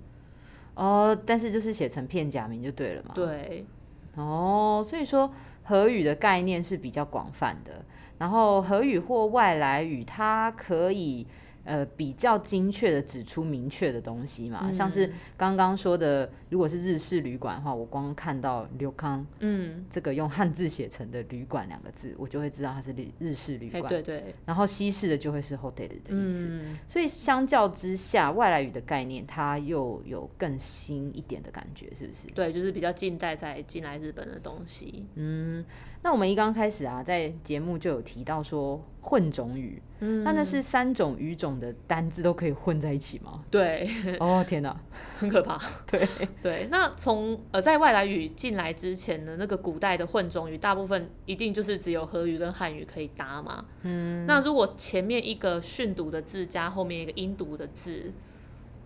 [0.79, 3.13] 哦，oh, 但是就是写成片假名就对了嘛。
[3.15, 3.67] 对。
[4.15, 5.31] 哦，oh, 所以说
[5.65, 7.85] 和语的概念是比较广泛的，
[8.17, 11.27] 然后和语或外来语它可以。
[11.69, 23.87] 呃，比较精确的指出明确的东西嘛，嗯、像是刚刚说的，如果是日式旅馆的话，我光看到“刘康”，嗯，这个用汉字写成的“旅馆”两个字，我就会知道它是日日式旅馆。
[23.87, 24.35] 对对。
[24.47, 26.47] 然后西式的就会是 hotel 的意思。
[26.49, 32.29] 嗯、所以相较之下，外来语的概念它又有更新一点的感觉，是不是？
[32.29, 35.07] 对，就是比较近代才进来日本的东西。
[35.17, 35.63] 嗯。
[36.03, 43.43] 那我们一刚开始啊，在节目就有提到说混种语，嗯，那那是三种语种的单字都可以混在一起吗？
[43.51, 44.75] 对，哦天哪，
[45.19, 45.61] 很可怕。
[45.91, 46.09] 对
[46.41, 53.65] 对，那从呃在外来语进来之前呢那个古代的混种语，大部分一定就是只有和语跟汉语可以搭嘛。
[53.83, 58.13] 嗯，那如果前面一个训读的字加后面一个音读的字，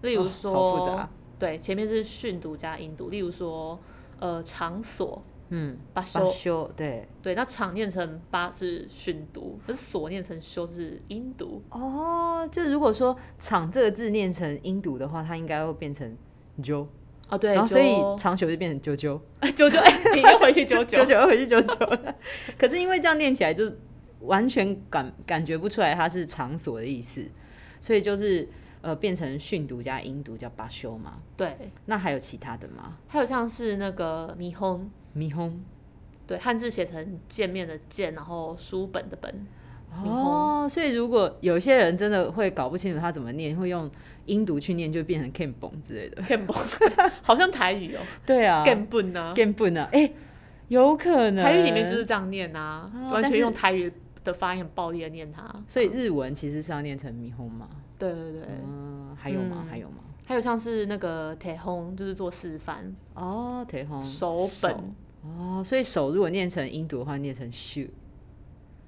[0.01, 1.11] 例如说，哦，好复杂。
[1.39, 3.79] 对，前面是训读加音读，例如说
[4.19, 5.23] 呃场所。
[5.55, 11.63] 嗯，八修对对，那场念成八是训读，可是所念成修是音读。
[11.69, 16.17] 哦，就如果说场这个字念成音读的话，它应该会变成
[16.63, 16.87] 啾。
[17.29, 19.21] 哦，对，然后所以长久就变成啾啾，
[19.53, 22.15] 啾啾，哎，你又回去啾啾， 啾啾又回去啾啾了。
[22.57, 23.71] 可是因为这样念起来就
[24.21, 27.23] 完全感感觉不出来它是场所的意思，
[27.79, 28.49] 所以就是
[28.81, 31.19] 呃变成训读加音读叫八修嘛。
[31.37, 32.97] 对，那还有其他的吗？
[33.07, 34.91] 还有像是那个霓虹。
[35.17, 35.61] 霓虹，
[36.27, 39.47] 对，汉字写成见面的见，然后书本的本。
[40.05, 43.91] 哦，所以如果有些人真的会搞不清楚他怎么念，会用
[44.25, 46.23] 音读去念，就变成 campon 之类的。
[46.23, 48.01] campon 好像台语哦。
[48.25, 48.65] 对啊。
[48.65, 49.35] campon 啊。
[49.37, 50.11] campon 啊，哎，
[50.69, 51.45] 有可能。
[51.45, 53.93] 台语里面就是这样念啊，完全用台语
[54.25, 55.45] 的发音很暴力的念它。
[55.69, 57.69] 所以日文其实是要念成霓虹嘛？
[57.99, 58.43] 对对对。
[58.65, 59.67] 嗯，还有吗？
[59.69, 59.97] 还有吗？
[60.25, 62.95] 还有像是那个台风，就是做示范。
[63.15, 64.75] 哦，台风手本。
[65.23, 67.83] 哦，所以手如果念成音读的话，念成秀，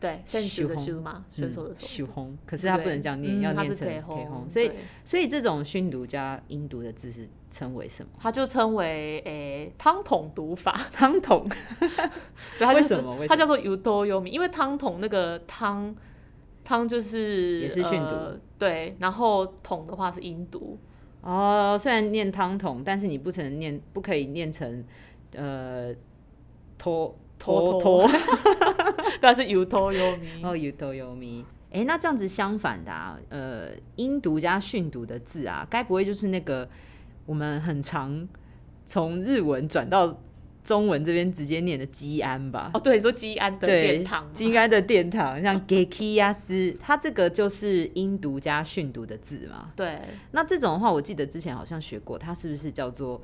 [0.00, 4.68] 对，选手的秀嘛，选手的秀红，可是它不能这样念，要念成台风，所以
[5.04, 8.10] 所以这种训读加音读的字是称为什么？
[8.18, 11.48] 它就称为诶汤桶读法，汤桶。
[12.58, 13.16] 它，为什么？
[13.28, 15.94] 它叫做有多有米，因为汤桶那个汤
[16.64, 20.76] 汤就是也是训读，对，然后桶的话是音读。
[21.24, 24.84] 哦，虽然念汤桶，但是你不能念，不可以念成
[25.34, 25.94] 呃
[26.76, 28.10] 拖拖拖，
[29.22, 31.42] 但 是有头有咪哦，有头有咪。
[31.72, 36.68] 哎，那这样子相反的啊，呃，音读加训读的字啊，该不会就是那个
[37.26, 38.28] 我们很常
[38.84, 40.16] 从日文转到
[40.64, 42.70] 中文这边直接念的基安吧？
[42.72, 49.70] 哦，对，你说基安的殿堂，基安的殿堂，像 Gekiyasu，它这个就是音读加训读的字嘛？
[49.76, 50.00] 对。
[50.30, 53.20] 那这种的话，我记得之前好像学过，它是不是叫做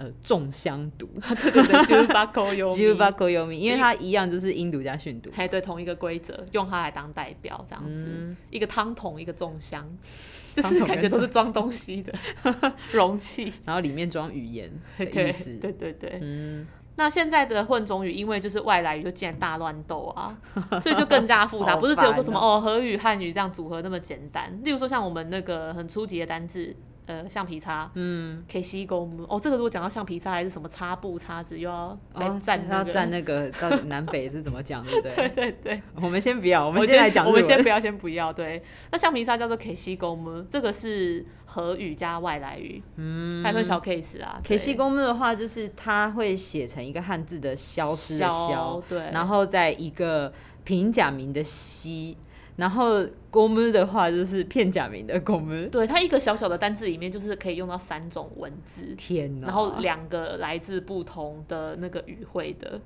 [0.00, 1.06] 呃重香读？
[1.42, 9.86] 对对对，Jubako Yomi，Jubako Yomi，因为它一样就是音读加训读，还对同一个规则，用它来当代表，这样子，嗯、一个汤桶，一个重香，
[10.54, 12.14] 就是感觉都是装东西的
[12.92, 15.92] 容器，然后里面装语言的意思，对，对对。
[15.92, 16.66] 对，嗯。
[16.96, 20.36] 那现在的混种语，因为就是外来语就见大乱斗啊，
[20.80, 24.58] 所以就更加复杂，不是只有说什么哦和语汉语这样组合那么简单。
[24.64, 26.74] 例如说像我们那个很初级的单字。
[27.10, 35.14] 呃，橡皮擦，嗯，KC 工哦，这个如果讲到橡皮擦还是什么擦布、擦子，又要再蘸那个，蘸、哦、那个到底南北是怎么讲，对不对？
[35.28, 38.32] 对对对，我们先不要，我们先来讲，我们先不要，先不要。
[38.32, 44.40] 对，那橡皮擦叫做 KC 工，这个是和语加外来语，嗯，还有小 case 啊。
[44.44, 52.16] KC 工的话，就是它会写成一个汉字的消失的消，对，然后在一个平假名的西。
[52.59, 59.47] 然后公母的话就是片假名的公母，对，它一个小小的单字里面就是可以用到三种文字，天哪！
[59.47, 62.79] 然后两个来自不同的那个语汇的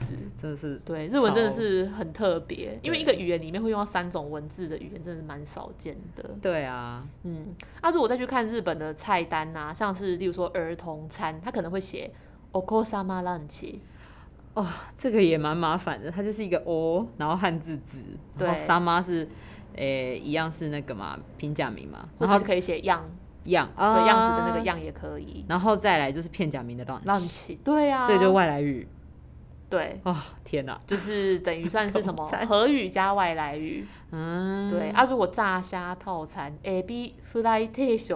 [0.00, 6.30] 字，真的是对日文真的是很特别，因为一个语言里面会用到三种文字的语言真的蛮少见的。
[6.40, 12.10] 对啊，嗯，啊，如果再去看日本的菜单啊，像是例如说儿童餐，它可能会写
[12.52, 13.80] お子様ランチ。
[14.59, 14.65] 哦，
[14.97, 17.99] 这个也蛮麻烦的，它就是一个 o，然后汉字字，
[18.39, 19.27] 然后沙妈是，
[19.75, 23.07] 诶、欸，一样是那个嘛，平假名嘛，然后可以写样。
[23.45, 28.85] 样，对，样子的那个样也可以，然后再来就是片假名的 lunch，对呀、啊，这个就是外来语，
[29.69, 38.13] 对，哦，天哪，就是等于算是什么 和语加外来语，嗯，对啊，如果炸虾套餐，a b fry 定食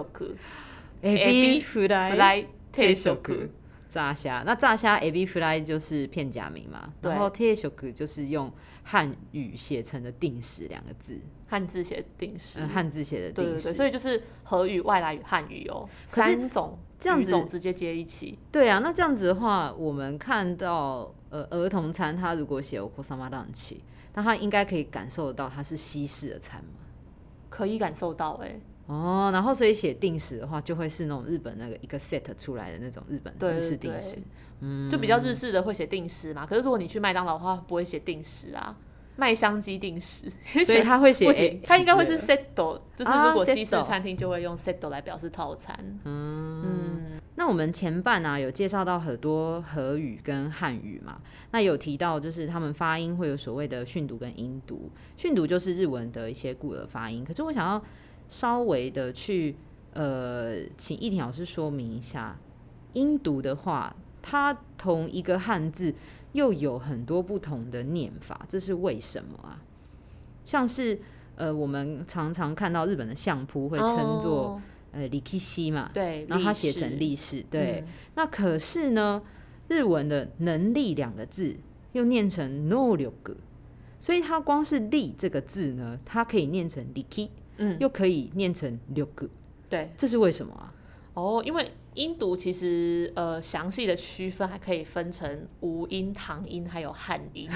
[1.00, 3.48] ，a b fry 定食。
[3.92, 8.50] 炸虾，那炸虾 ab fly 就是片假名嘛，然后 teishoku 就是用
[8.82, 18.38] 汉语写成的定时两个字，汉字写的定食，汉、嗯、字写的定时，对对对，所以就是和语、外来语、汉语哦，三种这样子直接接一起。
[18.50, 23.74] 对啊，那这样子的话，我们看到呃儿童餐，他如果写 okosama lunch，
[24.14, 26.80] 那他应该可以感受得到它是西式的餐吗？
[27.50, 28.60] 可以感受到哎、欸。
[28.86, 34.18] 哦，然后所以写定食的话，就会是那种日本那个一个 set 出来的那种日本日式定食，
[34.60, 36.44] 嗯，就比较日式的会写定食嘛。
[36.44, 38.76] 可是如果你去麦当劳的话，不会写定食啊，
[39.16, 40.28] 麦香鸡定食，
[40.66, 45.74] 所以他会写， 他应该会是 setto，就是如果西式餐厅就会用 setto 来表示套餐。
[46.04, 51.20] 嗯，嗯，那我们前半啊有介绍到很多和语跟汉语嘛，
[51.52, 57.80] 那有提到就是他们发音会有所谓的训读跟音读，训读就是日文的一些固的发音，可是我想要。
[58.32, 59.54] 稍微的去
[59.92, 62.38] 呃，请易婷老师说明一下，
[62.94, 65.94] 音读的话，它同一个汉字
[66.32, 69.60] 又有很多不同的念法，这是为什么啊？
[70.46, 70.98] 像是
[71.36, 77.92] 呃，我们常常看到日本的相扑会称作、哦、呃力士嘛，对，然后它写成历史，对、嗯。
[78.14, 79.22] 那可是呢，
[79.68, 81.54] 日文的能力两个字
[81.92, 83.06] 又念成能力，
[84.00, 86.82] 所以它光是力这个字呢，它可以念成。
[87.62, 89.28] 嗯，又可以念成六个，
[89.68, 90.74] 对，这是为什么啊？
[91.14, 97.48] 哦，因为音读其实呃详细的区分还可以分成吴音、唐音还有汉音，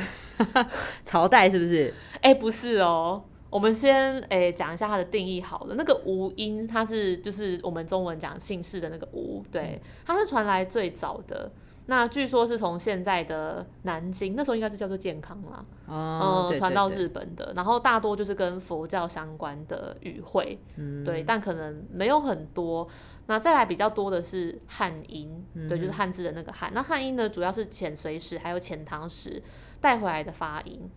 [1.04, 1.92] 朝代是不是？
[2.20, 5.74] 哎、欸，不是哦，我们先哎讲一下它的定义好了。
[5.74, 11.50] 那个吴音，它是就是我们中文讲姓氏的那个吴，对，它是传来最早的。
[11.88, 22.88] 那据说是从现在的南京，那时候应该是叫做健康啦，哦、嗯，传到日本的，然后大多就是跟佛教相关的语汇，嗯，对，但可能没有很多。
[23.28, 26.72] 那再来比较多的是汉音，嗯，对，就是汉字的那个汉。
[26.74, 29.42] 那汉音呢，主要是遣隋时还有遣唐使
[29.80, 30.90] 带回来的发音，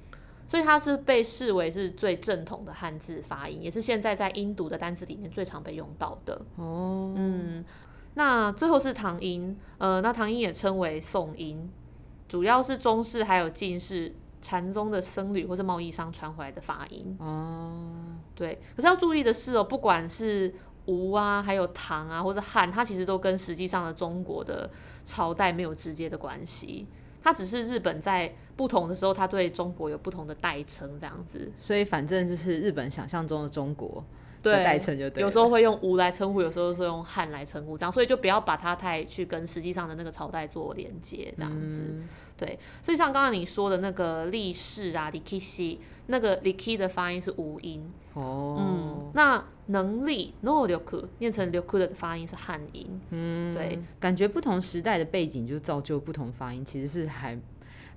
[0.48, 6.42] 所以它是被视为是最正统的汉字发音，也是现在在音读的单字里面最常被用到的。
[6.56, 7.64] 哦，嗯。
[8.16, 11.70] 那最后是唐音，呃，那唐音也称为宋音，
[12.28, 17.16] 主要是中式还有近世禅宗的僧侣或是贸易商传回来的发音。
[17.20, 18.60] 哦，对。
[18.76, 20.54] 可是要注意的是哦，不管是
[20.86, 24.70] 吴啊，还有唐啊，或者汉，它其实都跟实际上的中国的
[25.06, 26.88] 朝代没有直接的关系，
[27.22, 31.52] 它只是日本在不同的时候，它对中国有不同的代称这样子。
[31.58, 34.04] 所以反正就是日本想象中的中国。
[34.42, 35.22] 的代称就对。
[35.22, 41.82] 有时候会用吴来称呼，有时候是用汉来称呼，这样，所以就不要把它太去跟实际上的那个朝代做连接，这样子。
[41.82, 47.92] 嗯、对，所以像刚刚你说的那个力士啊，力西，那个力西的发音是无音。
[48.14, 48.56] 哦。
[48.60, 53.02] 嗯，那能力 no l u 念成 l u 的发音是汉音。
[53.12, 57.40] 嗯，对，感觉不同时代的背景就造就不同发音，其实是还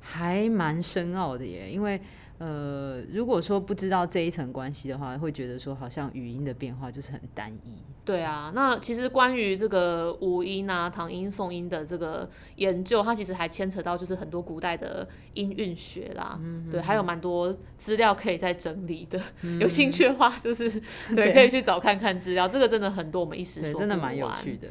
[0.01, 2.01] 还蛮深奥的耶，因为。
[2.45, 7.79] 呃，如果说不知道这一层关系的话，会觉得说好像语音的变化就是很单一。
[8.05, 16.37] 对啊，那其实关于这个五音啊、唐音、宋音的这个研究，它其实还牵扯到就是很多古代的音韵学啦。
[16.43, 19.21] 嗯，对，还有蛮多资料可以再整理的。
[19.43, 20.69] 嗯、有兴趣的话，就是
[21.15, 22.49] 对，可以去找看看资料。
[22.49, 23.79] 这个真的很多，我们一时说。
[23.79, 24.67] 真的蛮有趣的。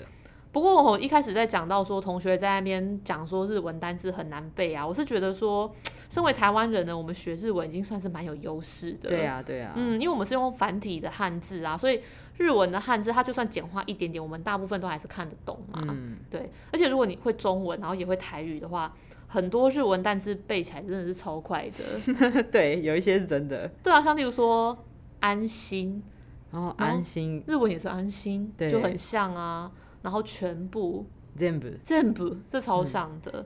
[0.51, 5.73] 不过我一开始在讲到说，同学在那边讲说日文单字很难背啊，我是觉得说，
[6.09, 9.07] 身为台湾人呢，我们学日文已经算是蛮有优势的。
[9.07, 9.71] 对啊，对啊。
[9.75, 12.01] 嗯，因为我们是用繁体的汉字啊，所以
[12.37, 15.79] 日文的汉字它就算简化一点点，我们大部分都还是看得懂嘛。
[15.87, 16.17] 嗯。
[16.29, 18.93] 对，而且如果你会中文，然后也会台语的话，
[19.27, 22.43] 很多日文单字背起来真的是超快的。
[22.51, 23.69] 对，有一些是真的。
[23.81, 24.77] 对啊，像例如说
[25.21, 26.03] 安心，
[26.51, 29.71] 然后安心，日文也是安心，对，就很像啊。
[30.01, 31.05] 然后全部，
[31.37, 33.31] 全部，全部，这超像的。
[33.33, 33.45] 嗯、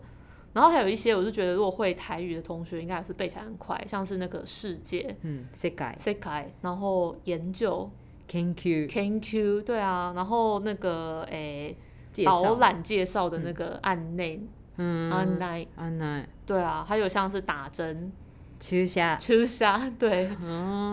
[0.54, 7.90] 然后还有一些，我就觉得如果会台语的同学，应该还是背起来很快，像是那个世界，嗯，世界，世界，然后研究
[8.32, 11.76] 研究，研究，对啊，然后那个诶，
[12.24, 14.42] 导览介绍的那个案内，
[14.78, 18.12] 嗯，案内，案内，对啊，还有像是打针。
[18.58, 20.30] 吃虾，吃虾，对，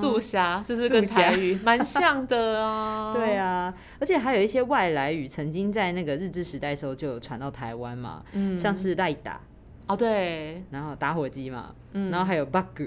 [0.01, 3.13] 住虾、嗯、就是跟台语蛮像的啊。
[3.15, 9.41] 对啊，而且还有一些外来语，曾经在那个日治时代的时候就有传到台湾嘛，嗯，像是赖打，
[9.87, 12.83] 哦对，然后打火机嘛，嗯，然后还有 bug，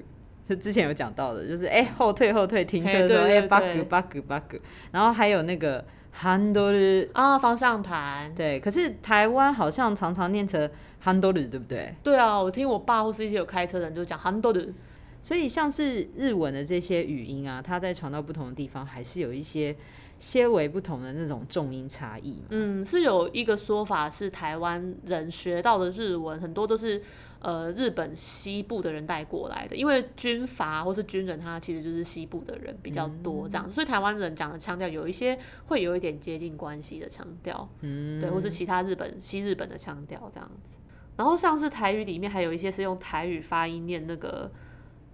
[0.47, 4.61] 就之前有讲到的，就是哎、欸、后退后退停车的时候哎 bug bug bug，
[4.91, 5.83] 然后还有那个
[6.21, 10.69] handle 啊方向盘，对，可是台湾好像常常念成。
[11.05, 11.93] Handle 对不对？
[12.03, 14.73] 对啊，我听我爸或是一些有开车的人就讲 handle，
[15.21, 19.75] 所以像是日文的这些语音啊，它在传到不同的地方，还是有一些
[20.17, 22.41] 些微不同的那种重音差异。
[22.49, 27.01] 嗯，是有一个说法是台湾人学到的日文很多都是
[27.39, 40.77] 呃日本西部的人带过来的，因为军阀或是军人他其实就是西部的人比较多这样，嗯、所以台湾人讲的腔调有一些会有一点接近关系的腔调，嗯，对，或是其他日本西日本的腔调这样子。
[41.15, 44.51] 然后像是台语里面还有一些是用台语发音念那个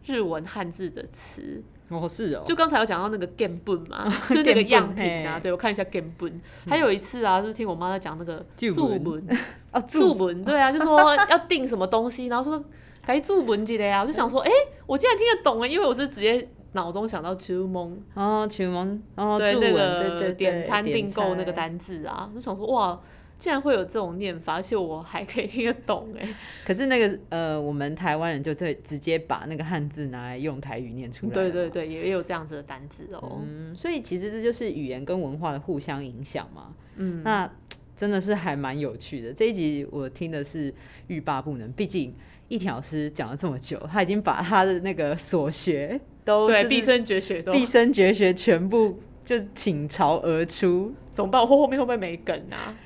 [0.06, 1.64] 日文汉字的词。
[1.90, 6.42] 哦，是哦，就刚才有讲到那个 game 本嘛， 是那个样品啊，对，我看一下 game 本。
[6.66, 9.28] 还有一次啊，是听我妈在讲那个注文。
[9.72, 10.14] 啊， 注。
[10.14, 12.64] 文，对啊，就说要订什么东西，然后说
[13.06, 14.50] 该注文记得呀，我就想说，哎，
[14.86, 22.98] 我竟然听得懂啊，因为我是直接脑中想到注文哦，注文哦，对那个点餐订购那个单字啊，就想说哇。
[23.42, 26.30] 竟然会有这种念法，而且我还可以听得懂哎。
[26.64, 31.34] 可是那个呃，我们台湾人就会直接把那个汉字拿来用台语念出来。
[31.34, 33.42] 对对对，也有这样子的单字哦。
[33.44, 36.72] 嗯，所以其实这就是语言跟文化的互相影响嘛。
[36.98, 37.52] 嗯，那
[37.98, 39.34] 真的是还蛮有趣的。
[39.34, 40.72] 这一集我听的是
[41.08, 42.14] 欲罢不能，毕竟
[42.48, 50.94] 一田老师讲了这么久，他已经把他的那个所学都对毕生绝学都毕生绝学全部就倾巢而出。
[51.12, 51.42] 怎么办？
[51.42, 52.78] 我后面会不会没梗啊？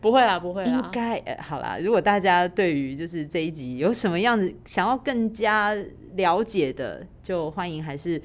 [0.00, 0.70] 不会啦，不会啦。
[0.70, 1.78] 应该呃，好啦。
[1.78, 5.76] 如果大家对于就是这一集有什么样子想要更加
[6.14, 8.20] 了解的，就欢迎还是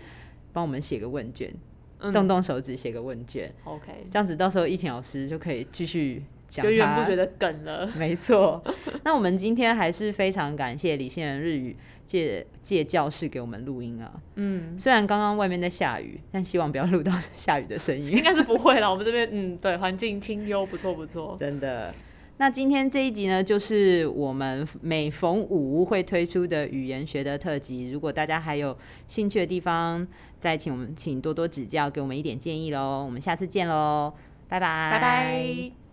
[0.53, 1.53] 帮我们写个问卷，
[1.99, 3.51] 嗯、动动手指写个问卷。
[3.65, 6.65] OK，这样子到时候一田老师就可以继续讲。
[6.65, 7.85] 源源不绝的梗了。
[7.97, 8.63] 没错。
[9.03, 11.75] 那我们今天还是非常感谢李杏仁日语。
[12.05, 18.89] 借借教室给我们录音啊，嗯，虽然刚刚外面在下雨，但希望不要录到下雨的声音，应该是不会了。
[18.91, 21.93] 我们这边，嗯，对，环境清幽，不错不错，真的。
[22.37, 27.89] 那今天这一集呢，就是我们每逢五会推出的语言学的特辑。
[27.91, 28.77] 如果大家还有
[29.07, 30.05] 兴趣的地方，
[30.37, 33.05] 再请我们请多多指教，给我们一点建议喽。
[33.05, 34.13] 我们下次见喽，
[34.49, 35.84] 拜拜，拜拜。